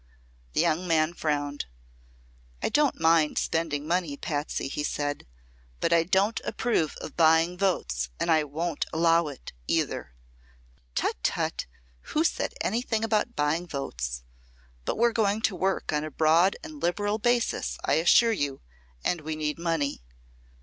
The 0.53 0.59
young 0.61 0.87
man 0.87 1.13
frowned. 1.13 1.65
"I 2.63 2.69
don't 2.69 2.99
mind 2.99 3.37
spending 3.37 3.87
money, 3.87 4.17
Patsy," 4.17 4.67
he 4.67 4.83
said, 4.83 5.27
"but 5.79 5.93
I 5.93 6.01
don't 6.01 6.41
approve 6.43 6.95
of 6.99 7.15
buying 7.15 7.55
votes, 7.55 8.09
and 8.19 8.31
I 8.31 8.43
won't 8.45 8.85
allow 8.91 9.27
it, 9.27 9.53
either!" 9.67 10.15
"Tut 10.95 11.17
tut! 11.21 11.67
Who 12.17 12.23
said 12.23 12.55
anything 12.61 13.03
about 13.03 13.35
buying 13.35 13.67
votes? 13.67 14.23
But 14.85 14.97
we're 14.97 15.11
going 15.13 15.39
to 15.41 15.55
work 15.55 15.93
on 15.93 16.03
a 16.03 16.09
broad 16.09 16.55
and 16.63 16.81
liberal 16.81 17.19
basis, 17.19 17.77
I 17.85 17.93
assure 18.01 18.31
you, 18.33 18.61
and 19.03 19.21
we 19.21 19.35
need 19.35 19.59
money." 19.59 20.01